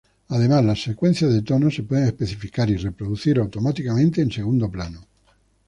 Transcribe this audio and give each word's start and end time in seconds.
Además, 0.29 0.65
las 0.65 0.81
secuencias 0.81 1.31
de 1.31 1.43
tonos 1.43 1.75
se 1.75 1.83
pueden 1.83 2.05
especificar 2.05 2.67
y 2.71 2.77
reproducir 2.77 3.37
automáticamente 3.37 4.23
en 4.23 4.31
segundo 4.31 4.67
plano. 4.67 5.05